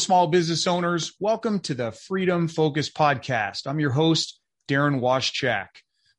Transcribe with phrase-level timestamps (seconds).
[0.00, 1.12] small business owners.
[1.20, 3.66] Welcome to the Freedom Focus podcast.
[3.66, 5.66] I'm your host, Daran Wastchak.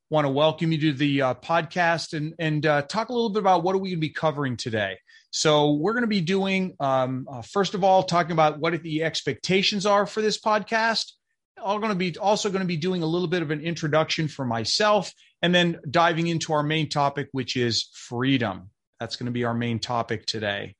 [0.08, 3.40] Want to welcome you to the uh, podcast and, and uh, talk a little bit
[3.40, 4.98] about what are we going to be covering today.
[5.32, 9.02] So we're going to be doing, um, uh, first of all, talking about what the
[9.02, 11.10] expectations are for this podcast.
[11.58, 14.28] I'm going to be also going to be doing a little bit of an introduction
[14.28, 15.12] for myself,
[15.42, 18.70] and then diving into our main topic, which is freedom.
[19.00, 20.76] That's going to be our main topic today.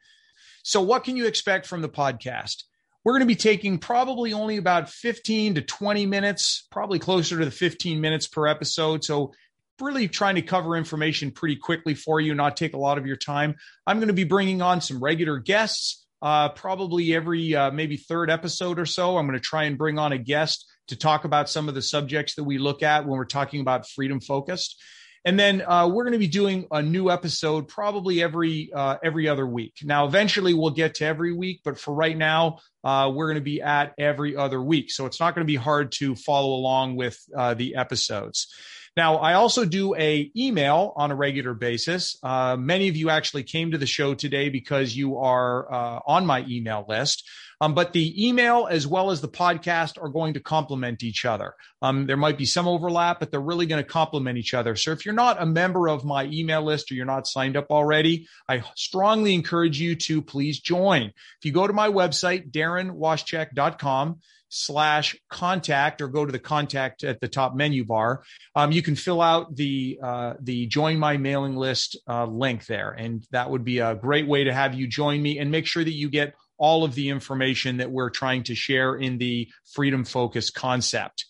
[0.62, 2.62] So, what can you expect from the podcast?
[3.04, 7.44] We're going to be taking probably only about 15 to 20 minutes, probably closer to
[7.44, 9.04] the 15 minutes per episode.
[9.04, 9.32] So,
[9.80, 13.16] really trying to cover information pretty quickly for you, not take a lot of your
[13.16, 13.56] time.
[13.84, 18.30] I'm going to be bringing on some regular guests, uh, probably every uh, maybe third
[18.30, 19.16] episode or so.
[19.16, 21.82] I'm going to try and bring on a guest to talk about some of the
[21.82, 24.80] subjects that we look at when we're talking about freedom focused.
[25.24, 29.28] And then uh, we're going to be doing a new episode probably every uh, every
[29.28, 29.74] other week.
[29.84, 33.40] Now, eventually we'll get to every week, but for right now, uh, we're going to
[33.40, 34.90] be at every other week.
[34.90, 38.52] So it's not going to be hard to follow along with uh, the episodes.
[38.96, 42.18] Now, I also do a email on a regular basis.
[42.22, 46.26] Uh, many of you actually came to the show today because you are uh, on
[46.26, 47.24] my email list.
[47.62, 51.54] Um, but the email as well as the podcast are going to complement each other.
[51.80, 54.74] Um, there might be some overlap, but they're really going to complement each other.
[54.74, 57.68] So if you're not a member of my email list or you're not signed up
[57.70, 61.02] already, I strongly encourage you to please join.
[61.04, 64.18] If you go to my website, daranwastchak.com,
[64.54, 68.22] slash contact or go to the contact at the top menu bar.
[68.54, 72.90] Um, you can fill out the uh, the join my mailing list uh, link there.
[72.90, 75.82] And that would be a great way to have you join me and make sure
[75.82, 80.04] that you get all of the information that we're trying to share in the freedom
[80.04, 81.24] focus concept.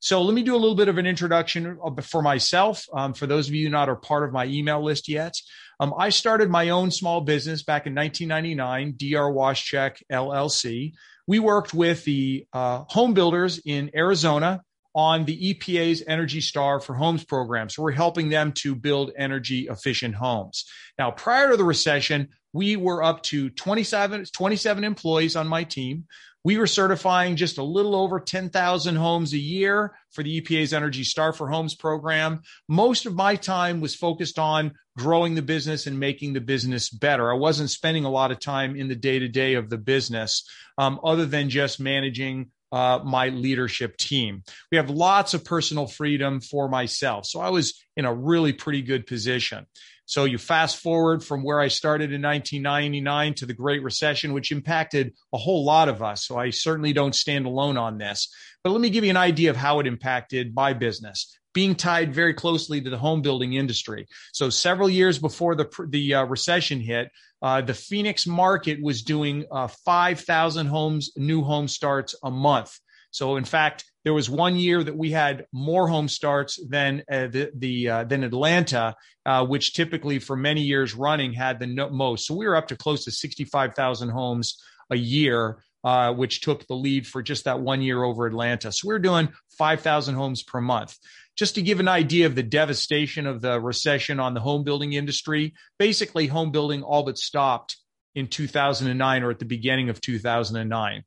[0.00, 2.84] So let me do a little bit of an introduction for myself.
[2.92, 5.32] Um, for those of you not are part of my email list yet,
[5.80, 10.92] um, I started my own small business back in 1999, DR Wastchak LLC
[11.26, 14.62] we worked with the uh, home builders in Arizona
[14.94, 17.68] on the EPA's Energy Star for Homes program.
[17.68, 20.64] So we're helping them to build energy efficient homes.
[20.98, 26.06] Now, prior to the recession, we were up to 27, 27 employees on my team.
[26.44, 31.02] We were certifying just a little over 10,000 homes a year for the EPA's Energy
[31.02, 32.42] Star for Homes program.
[32.68, 37.32] Most of my time was focused on growing the business and making the business better.
[37.32, 40.46] I wasn't spending a lot of time in the day to day of the business,
[40.76, 44.42] um, other than just managing uh, my leadership team.
[44.72, 47.24] We have lots of personal freedom for myself.
[47.24, 49.66] So I was in a really pretty good position.
[50.06, 54.52] So you fast forward from where I started in 1999 to the Great Recession, which
[54.52, 56.26] impacted a whole lot of us.
[56.26, 58.32] So I certainly don't stand alone on this.
[58.62, 62.12] But let me give you an idea of how it impacted my business being tied
[62.12, 64.06] very closely to the home building industry.
[64.32, 67.10] So several years before the the uh, recession hit,
[67.40, 72.78] uh, the Phoenix market was doing uh, 5,000 homes, new home starts a month.
[73.12, 77.26] So in fact, there was one year that we had more home starts than uh,
[77.26, 78.94] the, the uh, than Atlanta,
[79.24, 82.26] uh, which typically for many years running had the no- most.
[82.26, 86.74] So we were up to close to 65,000 homes a year, uh, which took the
[86.74, 88.70] lead for just that one year over Atlanta.
[88.70, 90.96] So we we're doing 5,000 homes per month.
[91.36, 94.92] Just to give an idea of the devastation of the recession on the home building
[94.92, 97.76] industry, basically home building all but stopped
[98.14, 101.02] in 2009 or at the beginning of 2009.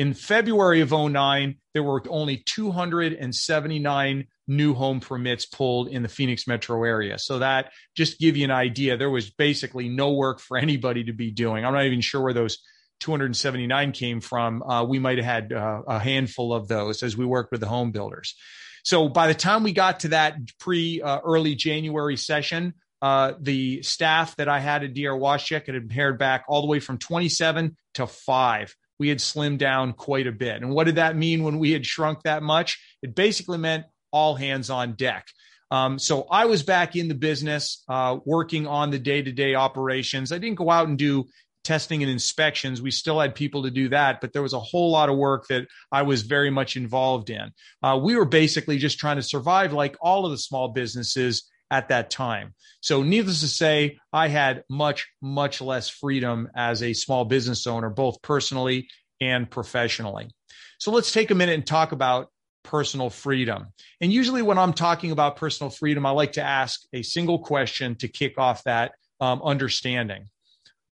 [0.00, 6.46] In February of 09, there were only 279 new home permits pulled in the Phoenix
[6.46, 7.18] metro area.
[7.18, 8.96] So that just give you an idea.
[8.96, 11.66] There was basically no work for anybody to be doing.
[11.66, 12.60] I'm not even sure where those
[13.00, 14.62] 279 came from.
[14.62, 17.68] Uh, we might have had uh, a handful of those as we worked with the
[17.68, 18.36] home builders.
[18.84, 22.72] So by the time we got to that pre uh, early January session,
[23.02, 26.80] uh, the staff that I had at DR Wastchak had pared back all the way
[26.80, 30.60] from 27 to five we had slimmed down quite a bit.
[30.62, 32.78] And what did that mean when we had shrunk that much?
[33.02, 35.26] It basically meant all hands on deck.
[35.70, 39.54] Um, so I was back in the business, uh, working on the day to day
[39.54, 40.32] operations.
[40.32, 41.24] I didn't go out and do
[41.64, 42.82] testing and inspections.
[42.82, 45.46] We still had people to do that, but there was a whole lot of work
[45.48, 47.52] that I was very much involved in.
[47.82, 51.88] Uh, we were basically just trying to survive like all of the small businesses at
[51.88, 52.54] that time.
[52.80, 57.90] So, needless to say, I had much, much less freedom as a small business owner,
[57.90, 58.88] both personally
[59.20, 60.30] and professionally.
[60.78, 62.30] So, let's take a minute and talk about
[62.62, 63.66] personal freedom.
[64.00, 67.96] And usually, when I'm talking about personal freedom, I like to ask a single question
[67.96, 70.28] to kick off that um, understanding.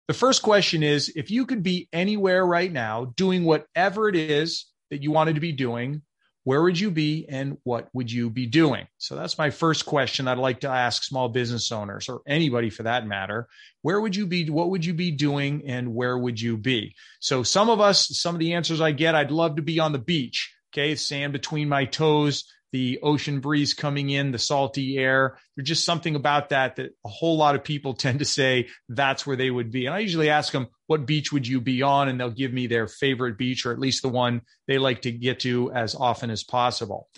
[0.07, 4.66] The first question is if you could be anywhere right now doing whatever it is
[4.92, 6.04] that you wanted to be doing,
[6.45, 8.88] where would you be and what would you be doing?
[9.00, 12.83] So that's my first question I'd like to ask small business owners or anybody for
[12.83, 13.47] that matter.
[13.81, 14.50] Where would you be?
[14.50, 16.94] What would you be doing and where would you be?
[17.19, 19.92] So some of us, some of the answers I get, I'd love to be on
[19.92, 20.53] the beach.
[20.71, 20.95] Okay.
[20.95, 25.39] Sand between my toes, the ocean breeze coming in, the salty air.
[25.56, 29.25] There's just something about that that a whole lot of people tend to say that's
[29.25, 29.88] where they would be.
[29.88, 32.10] And I usually ask them, what beach would you be on?
[32.10, 35.12] And they'll give me their favorite beach or at least the one they like to
[35.12, 37.10] get to as often as possible.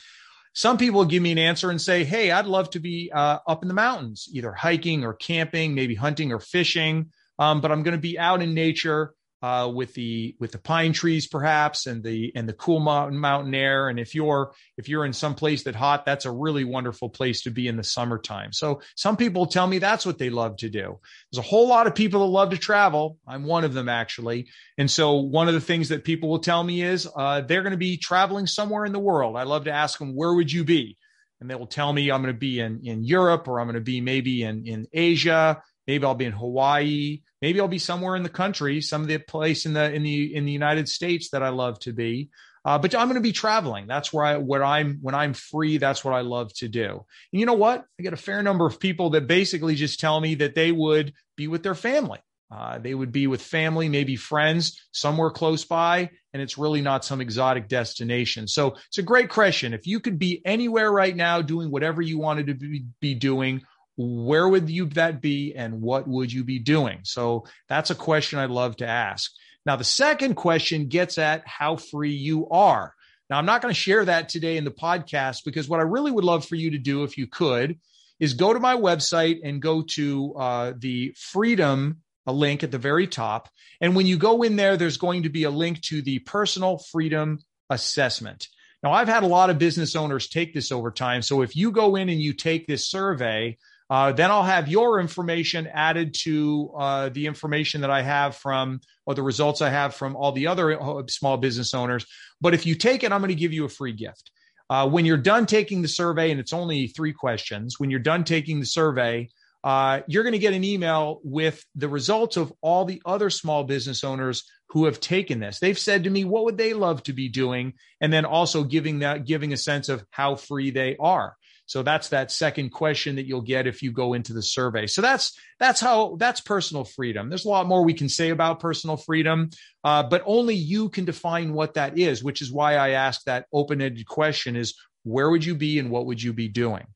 [0.53, 3.61] Some people give me an answer and say, Hey, I'd love to be uh, up
[3.61, 7.11] in the mountains, either hiking or camping, maybe hunting or fishing.
[7.37, 10.93] Um, but I'm going to be out in nature uh, with the with the pine
[10.93, 13.89] trees perhaps and the and the cool mountain mountain air.
[13.89, 17.43] And if you're if you're in some place that hot that's a really wonderful place
[17.43, 18.51] to be in the summertime.
[18.51, 20.99] So some people tell me that's what they love to do.
[21.31, 23.17] There's a whole lot of people that love to travel.
[23.27, 24.47] I'm one of them actually.
[24.77, 27.71] And so one of the things that people will tell me is uh, they're going
[27.71, 29.37] to be traveling somewhere in the world.
[29.37, 30.97] I love to ask them where would you be?
[31.39, 33.75] And they will tell me i'm going to be in in europe or i'm going
[33.75, 35.61] to be maybe in in asia.
[35.87, 37.21] Maybe I'll be in Hawaii.
[37.41, 40.35] Maybe I'll be somewhere in the country, some of the place in the in the
[40.35, 42.29] in the United States that I love to be.
[42.65, 43.87] Uh, but I'm going to be traveling.
[43.87, 45.77] That's where I where I'm when I'm free.
[45.77, 47.05] That's what I love to do.
[47.31, 47.85] And you know what?
[47.99, 51.13] I get a fair number of people that basically just tell me that they would
[51.37, 52.19] be with their family.
[52.49, 57.03] Uh, they would be with family, maybe friends, somewhere close by, and it's really not
[57.03, 58.47] some exotic destination.
[58.47, 59.73] So it's a great question.
[59.73, 63.63] If you could be anywhere right now doing whatever you wanted to be, be doing,
[63.97, 66.99] where would you that be and what would you be doing?
[67.03, 69.31] So that's a question I'd love to ask.
[69.65, 72.93] Now, the second question gets at how free you are.
[73.29, 76.11] Now, I'm not going to share that today in the podcast because what I really
[76.11, 77.77] would love for you to do, if you could,
[78.19, 83.07] is go to my website and go to uh, the freedom link at the very
[83.07, 83.49] top.
[83.81, 86.77] And when you go in there, there's going to be a link to the personal
[86.77, 87.39] freedom
[87.69, 88.47] assessment.
[88.83, 91.21] Now, I've had a lot of business owners take this over time.
[91.21, 93.57] So if you go in and you take this survey,
[93.89, 98.81] uh, then I'll have your information added to uh, the information that I have from,
[99.05, 102.05] or the results I have from all the other uh, small business owners.
[102.41, 104.31] But if you take it, I'm going to give you a free gift.
[104.69, 108.25] Uh, when you're done taking the survey, and it's only three questions, when you're done
[108.25, 109.29] taking the survey,
[109.63, 113.63] uh, you're going to get an email with the results of all the other small
[113.63, 115.59] business owners who have taken this.
[115.59, 117.73] They've said to me, what would they love to be doing?
[118.01, 121.35] And then also giving that, giving a sense of how free they are.
[121.67, 124.87] So that's that second question that you'll get if you go into the survey.
[124.87, 127.29] So that's that's how that's personal freedom.
[127.29, 129.49] There's a lot more we can say about personal freedom,
[129.83, 132.23] uh, but only you can define what that is.
[132.23, 136.05] Which is why I asked that open-ended question: is where would you be and what
[136.05, 136.87] would you be doing?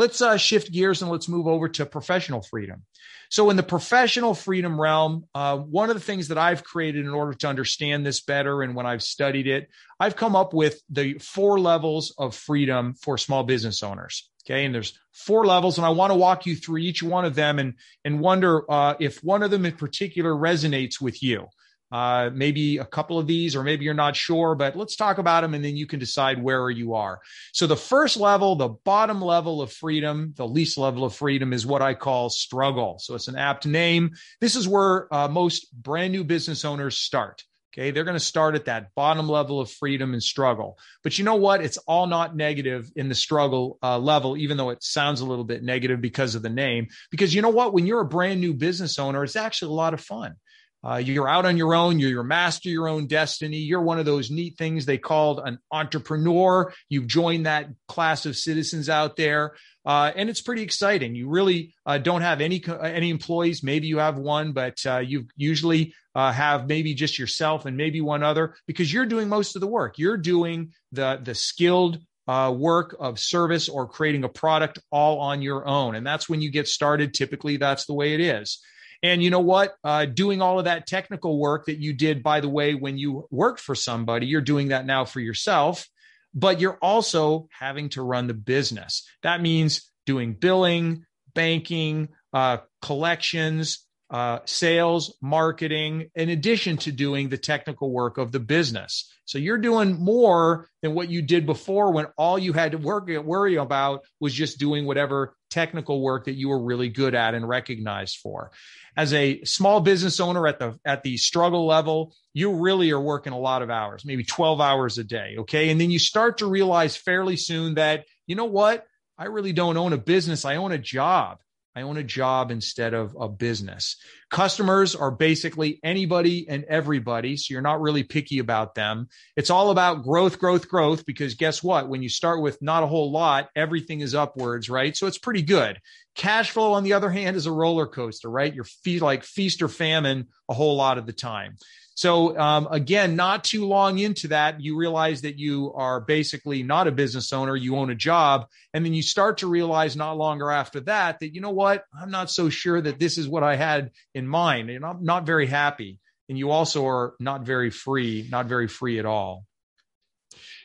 [0.00, 2.84] Let's uh, shift gears and let's move over to professional freedom.
[3.28, 7.10] So, in the professional freedom realm, uh, one of the things that I've created in
[7.10, 9.68] order to understand this better, and when I've studied it,
[10.00, 14.30] I've come up with the four levels of freedom for small business owners.
[14.46, 17.34] Okay, and there's four levels, and I want to walk you through each one of
[17.34, 21.46] them and and wonder uh, if one of them in particular resonates with you
[21.90, 25.40] uh, maybe a couple of these, or maybe you're not sure, but let's talk about
[25.42, 27.20] them and then you can decide where you are.
[27.52, 31.66] So, the first level, the bottom level of freedom, the least level of freedom is
[31.66, 32.98] what I call struggle.
[33.00, 34.10] So, it's an apt name.
[34.40, 37.42] This is where uh, most brand new business owners start.
[37.72, 37.92] Okay.
[37.92, 40.76] They're going to start at that bottom level of freedom and struggle.
[41.04, 41.62] But you know what?
[41.62, 45.44] It's all not negative in the struggle uh, level, even though it sounds a little
[45.44, 46.88] bit negative because of the name.
[47.12, 47.72] Because you know what?
[47.72, 50.34] When you're a brand new business owner, it's actually a lot of fun.
[50.82, 51.98] Uh, you're out on your own.
[51.98, 53.58] You're your master, your own destiny.
[53.58, 56.72] You're one of those neat things they called an entrepreneur.
[56.88, 59.52] You've joined that class of citizens out there,
[59.84, 61.14] uh, and it's pretty exciting.
[61.14, 63.62] You really uh, don't have any any employees.
[63.62, 68.00] Maybe you have one, but uh, you usually uh, have maybe just yourself and maybe
[68.00, 69.98] one other because you're doing most of the work.
[69.98, 75.42] You're doing the the skilled uh, work of service or creating a product all on
[75.42, 75.94] your own.
[75.94, 77.12] And that's when you get started.
[77.12, 78.60] Typically, that's the way it is.
[79.02, 79.76] And you know what?
[79.82, 83.26] Uh, doing all of that technical work that you did, by the way, when you
[83.30, 85.88] worked for somebody, you're doing that now for yourself,
[86.34, 89.08] but you're also having to run the business.
[89.22, 97.38] That means doing billing, banking, uh, collections, uh, sales, marketing, in addition to doing the
[97.38, 99.08] technical work of the business.
[99.24, 103.08] So you're doing more than what you did before when all you had to work
[103.08, 107.48] worry about was just doing whatever technical work that you were really good at and
[107.48, 108.50] recognized for.
[108.96, 113.32] As a small business owner at the at the struggle level, you really are working
[113.32, 115.70] a lot of hours, maybe 12 hours a day, okay?
[115.70, 118.84] And then you start to realize fairly soon that, you know what?
[119.16, 121.38] I really don't own a business, I own a job.
[121.76, 123.96] I own a job instead of a business.
[124.28, 127.36] Customers are basically anybody and everybody.
[127.36, 129.08] So you're not really picky about them.
[129.36, 131.88] It's all about growth, growth, growth, because guess what?
[131.88, 134.96] When you start with not a whole lot, everything is upwards, right?
[134.96, 135.78] So it's pretty good.
[136.16, 138.52] Cash flow, on the other hand, is a roller coaster, right?
[138.52, 138.66] You're
[139.00, 141.56] like feast or famine a whole lot of the time.
[142.00, 146.86] So um, again, not too long into that, you realize that you are basically not
[146.88, 147.54] a business owner.
[147.54, 151.34] You own a job, and then you start to realize not longer after that that
[151.34, 154.70] you know what, I'm not so sure that this is what I had in mind,
[154.70, 155.98] and I'm not very happy.
[156.30, 159.44] And you also are not very free, not very free at all.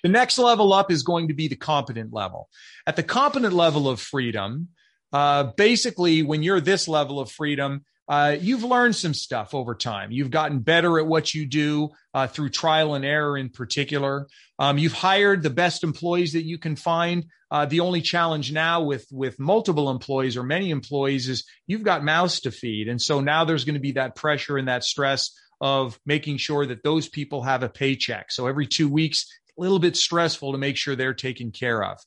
[0.03, 2.47] The next level up is going to be the competent level.
[2.87, 4.69] At the competent level of freedom,
[5.11, 10.11] uh, basically, when you're this level of freedom, uh, you've learned some stuff over time.
[10.11, 14.27] You've gotten better at what you do uh, through trial and error, in particular.
[14.59, 17.25] Um, you've hired the best employees that you can find.
[17.49, 22.03] Uh, the only challenge now with with multiple employees or many employees is you've got
[22.03, 25.31] mouths to feed, and so now there's going to be that pressure and that stress
[25.61, 28.31] of making sure that those people have a paycheck.
[28.31, 29.25] So every two weeks,
[29.57, 31.99] a little bit stressful to make sure they're taken care of.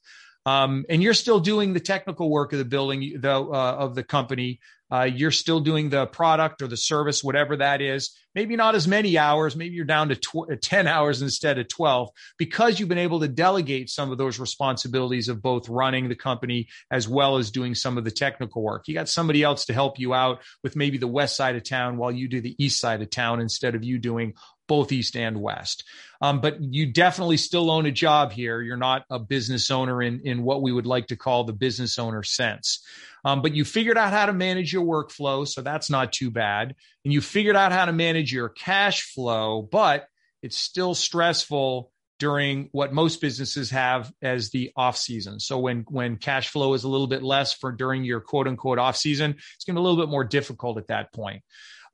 [0.49, 4.61] Um, and you're still doing the technical work of the building, uh, of the company,
[4.90, 8.17] uh, you're still doing the product or the service, whatever that is.
[8.35, 9.57] Maybe not as many hours.
[9.57, 13.21] Maybe you're down to tw- uh, 10 hours instead of 12 because you've been able
[13.21, 17.75] to delegate some of those responsibilities of both running the company as well as doing
[17.75, 18.88] some of the technical work.
[18.88, 21.99] You got somebody else to help you out with maybe the west side of town
[21.99, 24.33] while you do the east side of town instead of you doing
[24.69, 25.85] both east and west.
[26.21, 28.61] Um, but you definitely still own a job here.
[28.61, 31.99] You're not a business owner in, in what we would like to call the business
[31.99, 32.85] owner sense.
[33.25, 35.47] Um, but you figured out how to manage your workflow.
[35.47, 36.75] So that's not too bad.
[37.05, 40.07] And you figured out how to manage your cash flow, but
[40.43, 45.39] it's still stressful during what most businesses have as the off season.
[45.39, 48.79] So when when cash flow is a little bit less for during your quote unquote
[48.79, 51.43] off season, it's going to be a little bit more difficult at that point.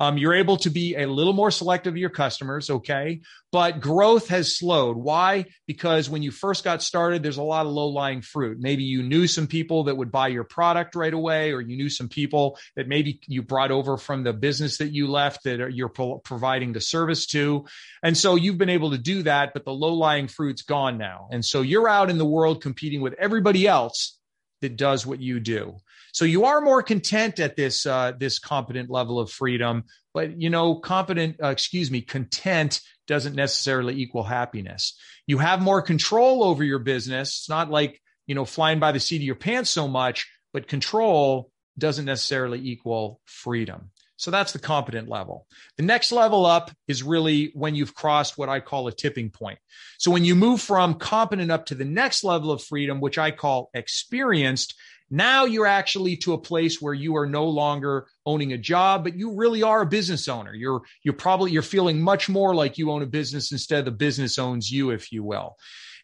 [0.01, 3.21] Um, you're able to be a little more selective of your customers, okay?
[3.53, 4.97] But growth has slowed.
[4.97, 5.47] Why?
[5.67, 8.59] Because when you first got started, there's a lot of low lying fruit.
[8.61, 11.89] Maybe you knew some people that would buy your product right away, or you knew
[11.89, 15.89] some people that maybe you brought over from the business that you left that you're
[15.89, 17.65] pro- providing the service to.
[18.03, 21.29] And so you've been able to do that, but the low lying fruit's gone now.
[21.31, 24.19] And so you're out in the world competing with everybody else
[24.61, 25.77] that does what you do.
[26.15, 29.83] So you are more content at this uh, this competent level of freedom,
[30.15, 34.97] but you know, competent, uh, excuse me, content doesn't necessarily equal happiness.
[35.27, 37.41] You have more control over your business.
[37.41, 40.69] It's not like you know flying by the seat of your pants so much, but
[40.69, 43.91] control doesn't necessarily equal freedom.
[44.17, 45.49] So that's the competent level.
[45.77, 49.59] The next level up is really when you've crossed what I call a tipping point.
[49.99, 53.33] So when you move from competent up to the next level of freedom, which I
[53.33, 54.75] call experienced,
[55.11, 59.17] now you're actually to a place where you are no longer owning a job, but
[59.17, 60.55] you really are a business owner.
[60.55, 63.91] You're you're probably you're feeling much more like you own a business instead of the
[63.91, 65.57] business owns you, if you will.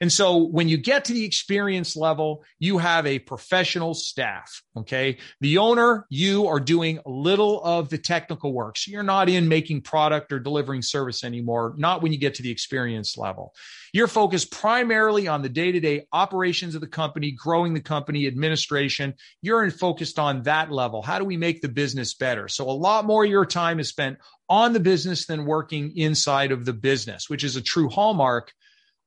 [0.02, 4.62] And so when you get to the experience level, you have a professional staff.
[4.74, 5.18] Okay.
[5.42, 8.78] The owner, you are doing little of the technical work.
[8.78, 12.42] So you're not in making product or delivering service anymore, not when you get to
[12.42, 13.54] the experience level.
[13.92, 18.26] You're focused primarily on the day to day operations of the company, growing the company,
[18.26, 19.14] administration.
[19.42, 21.02] You're in focused on that level.
[21.02, 22.48] How do we make the business better?
[22.48, 26.52] So a lot more of your time is spent on the business than working inside
[26.52, 28.52] of the business, which is a true hallmark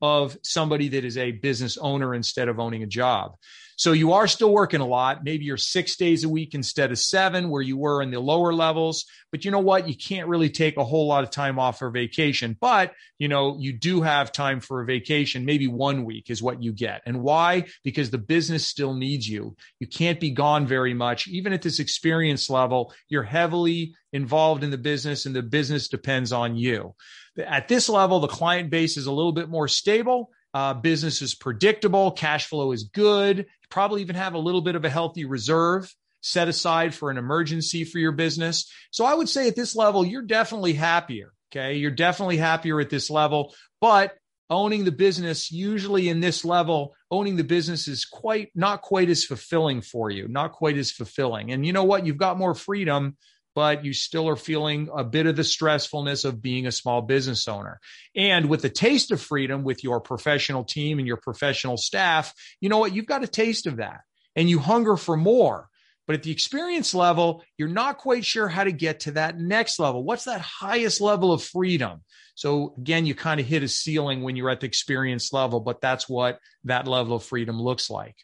[0.03, 3.37] of somebody that is a business owner instead of owning a job.
[3.77, 5.23] So you are still working a lot.
[5.23, 8.53] Maybe you're six days a week instead of seven, where you were in the lower
[8.53, 9.05] levels.
[9.31, 9.87] But you know what?
[9.87, 12.57] You can't really take a whole lot of time off for vacation.
[12.59, 15.45] But, you know, you do have time for a vacation.
[15.45, 17.01] Maybe one week is what you get.
[17.05, 17.65] And why?
[17.83, 19.55] Because the business still needs you.
[19.79, 21.29] You can't be gone very much.
[21.29, 26.31] Even at this experience level, you're heavily involved in the business and the business depends
[26.31, 26.93] on you.
[27.37, 30.29] At this level, the client base is a little bit more stable.
[30.53, 32.11] Uh, business is predictable.
[32.11, 33.37] Cash flow is good.
[33.39, 37.17] You probably even have a little bit of a healthy reserve set aside for an
[37.17, 38.71] emergency for your business.
[38.91, 41.33] So I would say at this level, you're definitely happier.
[41.51, 41.75] Okay.
[41.75, 44.13] You're definitely happier at this level, but
[44.49, 49.23] owning the business, usually in this level, owning the business is quite not quite as
[49.23, 51.51] fulfilling for you, not quite as fulfilling.
[51.51, 52.05] And you know what?
[52.05, 53.17] You've got more freedom
[53.55, 57.47] but you still are feeling a bit of the stressfulness of being a small business
[57.47, 57.79] owner.
[58.15, 62.69] And with the taste of freedom with your professional team and your professional staff, you
[62.69, 62.93] know what?
[62.93, 64.01] You've got a taste of that
[64.35, 65.69] and you hunger for more.
[66.05, 69.79] But at the experience level, you're not quite sure how to get to that next
[69.79, 70.03] level.
[70.03, 72.01] What's that highest level of freedom?
[72.35, 75.79] So again, you kind of hit a ceiling when you're at the experience level, but
[75.79, 78.15] that's what that level of freedom looks like.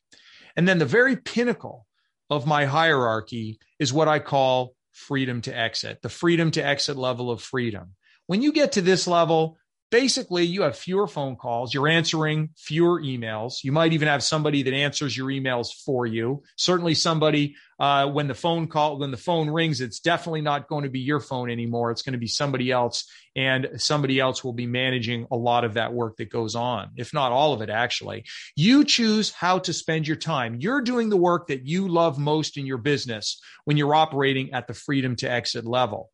[0.57, 1.85] And then the very pinnacle
[2.29, 7.29] of my hierarchy is what I call freedom to exit, the freedom to exit level
[7.29, 7.95] of freedom.
[8.25, 9.57] When you get to this level,
[9.91, 13.63] basically you have fewer phone calls you're answering fewer emails.
[13.63, 16.43] You might even have somebody that answers your emails for you.
[16.55, 20.83] Certainly somebody uh, when the phone call when the phone rings it's definitely not going
[20.83, 21.91] to be your phone anymore.
[21.91, 23.05] It's going to be somebody else
[23.35, 27.13] and somebody else will be managing a lot of that work that goes on if
[27.13, 28.25] not all of it actually.
[28.55, 30.57] You choose how to spend your time.
[30.59, 34.67] You're doing the work that you love most in your business when you're operating at
[34.67, 36.11] the freedom to exit level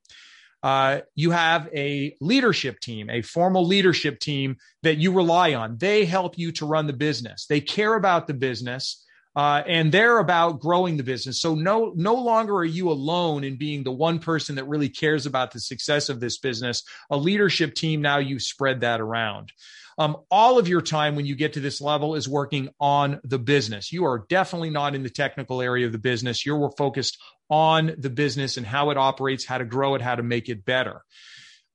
[0.66, 5.78] uh, you have a leadership team, a formal leadership team that you rely on.
[5.78, 7.46] They help you to run the business.
[7.46, 9.06] They care about the business.
[9.36, 11.40] Uh, and they're about growing the business.
[11.40, 15.28] So no, no longer are you alone in being the one person that really cares
[15.28, 16.84] about the success of this business.
[17.12, 19.52] A leadership team now you've spread that around.
[19.98, 23.40] Um, all of your time when you get to this level is working on the
[23.40, 23.94] business.
[23.94, 26.46] You are definitely not in the technical area of the business.
[26.46, 27.18] You're focused
[27.50, 30.66] on the business and how it operates, how to grow it, how to make it
[30.66, 31.02] better.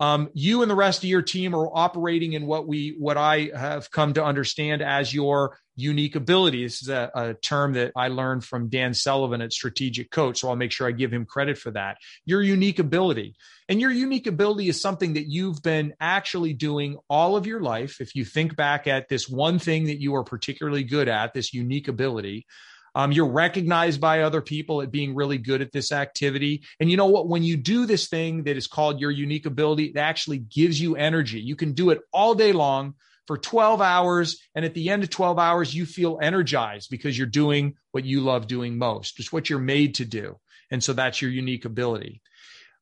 [0.00, 3.50] Um, you and the rest of your team are operating in what we what I
[3.54, 6.64] have come to understand as your unique ability.
[6.64, 10.48] This is a, a, term that I learned from Dan Sullivan at Strategic Coach, so
[10.48, 11.98] I'll make sure I give him credit for that.
[12.24, 13.36] Your unique ability,
[13.68, 18.00] and your unique ability is something that you've been actually doing all of your life.
[18.00, 21.52] If you think back at this one thing that you are particularly good at, this
[21.52, 22.46] unique ability,
[22.94, 26.62] um, you're recognized by other people at being really good at this activity.
[26.78, 27.28] And you know what?
[27.28, 30.96] When you do this thing that is called your unique ability, it actually gives you
[30.96, 31.40] energy.
[31.40, 32.94] You can do it all day long
[33.26, 34.40] for 12 hours.
[34.54, 38.20] And at the end of 12 hours, you feel energized because you're doing what you
[38.20, 39.20] love doing most.
[39.20, 40.38] It's what you're made to do.
[40.70, 42.22] And so that's your unique ability.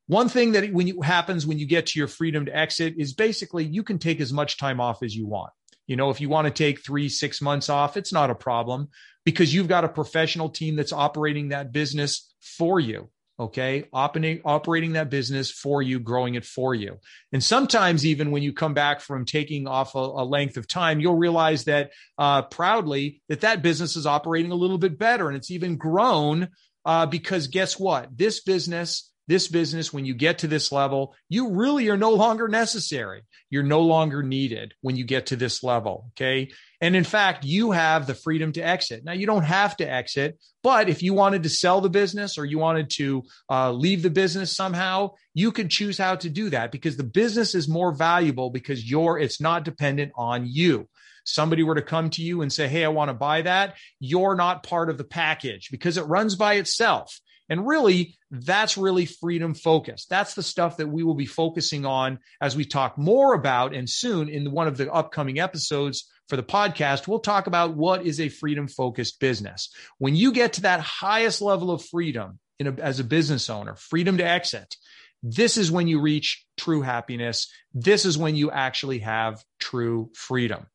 [0.07, 3.12] One thing that when you, happens when you get to your freedom to exit is
[3.12, 5.53] basically you can take as much time off as you want.
[5.88, 8.90] You know, if you want to take three, six months off, it's not a problem
[9.25, 13.11] because you've got a professional team that's operating that business for you.
[13.40, 13.85] Okay.
[13.92, 16.99] Operating, operating that business for you, growing it for you.
[17.33, 21.00] And sometimes, even when you come back from taking off a, a length of time,
[21.00, 25.37] you'll realize that uh, proudly that that business is operating a little bit better and
[25.37, 26.49] it's even grown
[26.85, 28.16] uh, because guess what?
[28.16, 32.49] This business this business, when you get to this level, you really are no longer
[32.49, 33.23] necessary.
[33.51, 36.11] You're no longer needed when you get to this level.
[36.12, 36.51] Okay.
[36.81, 39.05] And in fact, you have the freedom to exit.
[39.05, 42.45] Now, you don't have to exit, but if you wanted to sell the business or
[42.45, 46.73] you wanted to uh, leave the business somehow, you could choose how to do that
[46.73, 50.88] because the business is more valuable because you're, it's not dependent on you
[51.25, 54.35] somebody were to come to you and say, Hey, I want to buy that, you're
[54.35, 57.21] not part of the package because it runs by itself.
[57.49, 60.11] And really, that's really freedom focused.
[60.11, 63.75] That's the stuff that we will be focusing on as we talk more about.
[63.75, 68.05] And soon in one of the upcoming episodes for the podcast, we'll talk about what
[68.05, 69.71] is a freedom focused business.
[69.99, 74.19] When you get to that highest level of freedom a, as a business owner, freedom
[74.19, 74.77] to exit,
[75.23, 77.51] this is when you reach true happiness.
[77.73, 80.67] This is when you actually have true freedom.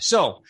[0.00, 0.42] So,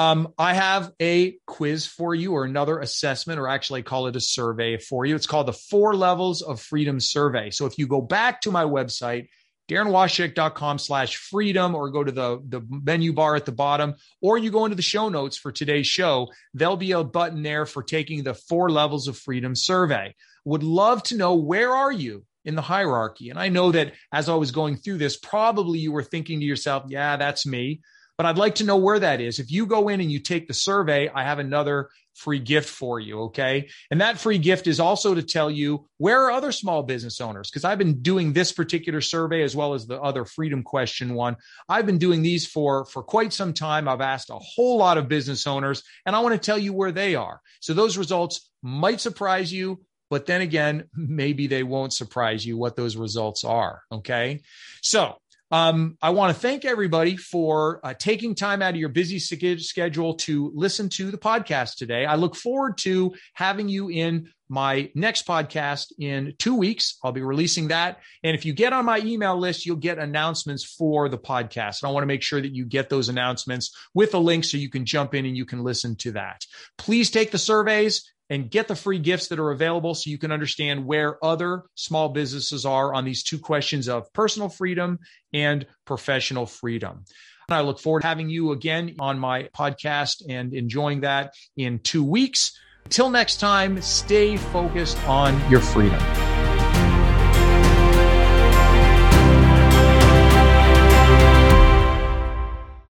[0.00, 4.16] um, I have a quiz for you or another assessment, or actually I call it
[4.16, 5.14] a survey for you.
[5.14, 7.50] It's called the Four Levels of Freedom Survey.
[7.50, 9.28] So if you go back to my website,
[9.68, 14.50] daranwastchak.com slash freedom, or go to the, the menu bar at the bottom, or you
[14.50, 18.22] go into the show notes for today's show, there'll be a button there for taking
[18.22, 20.14] the Four Levels of Freedom survey.
[20.46, 23.28] Would love to know where are you in the hierarchy?
[23.28, 26.46] And I know that as I was going through this, probably you were thinking to
[26.46, 27.82] yourself, yeah, that's me
[28.20, 29.38] but I'd like to know where that is.
[29.38, 33.00] If you go in and you take the survey, I have another free gift for
[33.00, 33.20] you.
[33.22, 33.70] Okay.
[33.90, 37.48] And that free gift is also to tell you where are other small business owners?
[37.48, 41.36] Because I've been doing this particular survey as well as the other freedom question one.
[41.66, 43.88] I've been doing these for, for quite some time.
[43.88, 46.92] I've asked a whole lot of business owners and I want to tell you where
[46.92, 47.40] they are.
[47.60, 49.80] So those results might surprise you.
[50.10, 53.80] But then again, maybe they won't surprise you what those results are.
[53.90, 54.42] Okay.
[54.82, 55.16] So
[55.50, 60.14] um, I want to thank everybody for uh, taking time out of your busy schedule
[60.14, 62.06] to listen to the podcast today.
[62.06, 66.98] I look forward to having you in my next podcast in two weeks.
[67.02, 68.00] I'll be releasing that.
[68.24, 71.82] And if you get on my email list, you'll get announcements for the podcast.
[71.82, 74.56] And I want to make sure that you get those announcements with a link so
[74.56, 76.44] you can jump in and you can listen to that.
[76.76, 80.32] Please take the surveys and get the free gifts that are available so you can
[80.32, 84.98] understand where other small businesses are on these two questions of personal freedom
[85.32, 87.04] and professional freedom.
[87.48, 91.80] And I look forward to having you again on my podcast and enjoying that in
[91.80, 92.56] two weeks.
[92.90, 96.29] Till next time, stay focused on your freedom.